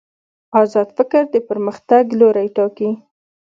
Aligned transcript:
ازاد 0.61 0.89
فکر 0.97 1.23
د 1.33 1.35
پرمختګ 1.49 2.03
لوری 2.19 2.47
ټاکي. 2.55 2.91